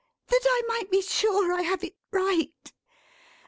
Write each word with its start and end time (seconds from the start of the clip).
That 0.29 0.41
I 0.43 0.63
might 0.67 0.89
be 0.89 1.03
sure 1.03 1.53
I 1.53 1.61
have 1.61 1.83
it 1.83 1.95
right! 2.09 2.73